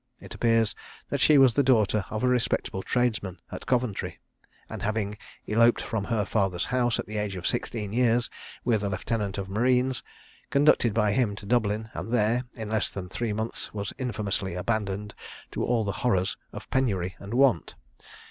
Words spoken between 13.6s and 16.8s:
was infamously abandoned to all the horrors of